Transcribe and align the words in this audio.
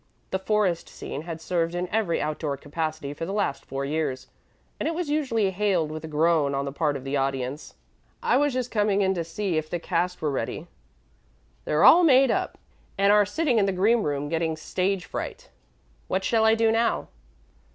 The 0.31 0.39
"forest 0.39 0.89
scene" 0.89 1.21
had 1.21 1.39
served 1.39 1.75
in 1.75 1.87
every 1.89 2.19
outdoor 2.19 2.57
capacity 2.57 3.13
for 3.13 3.23
the 3.27 3.31
last 3.33 3.63
four 3.65 3.85
years, 3.85 4.29
and 4.79 4.89
it 4.89 4.95
was 4.95 5.11
usually 5.11 5.51
hailed 5.51 5.91
with 5.91 6.03
a 6.03 6.07
groan 6.07 6.55
on 6.55 6.65
the 6.65 6.71
part 6.71 6.97
of 6.97 7.03
the 7.03 7.17
audience. 7.17 7.75
"I 8.23 8.35
was 8.37 8.51
just 8.53 8.71
coming 8.71 9.01
in 9.01 9.13
to 9.13 9.23
see 9.23 9.57
if 9.59 9.69
the 9.69 9.77
cast 9.77 10.19
were 10.19 10.31
ready," 10.31 10.61
said 10.61 10.65
Georgie. 10.69 10.71
"They're 11.65 11.83
all 11.83 12.01
made 12.03 12.31
up, 12.31 12.57
and 12.97 13.11
are 13.13 13.27
sitting 13.27 13.59
in 13.59 13.67
the 13.67 13.71
green 13.71 14.01
room 14.01 14.27
getting 14.27 14.57
stage 14.57 15.05
fright. 15.05 15.51
What 16.07 16.23
shall 16.23 16.45
I 16.45 16.55
do 16.55 16.71
now?" 16.71 17.09